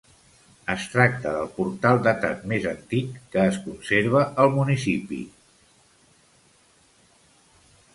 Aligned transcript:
Es 0.75 0.85
tracta 0.93 1.33
del 1.35 1.51
portal 1.57 2.01
datat 2.07 2.41
més 2.53 2.65
antic 2.71 3.21
que 3.37 3.45
es 3.53 3.61
conserva 3.69 4.25
al 4.45 4.53
municipi. 4.59 5.25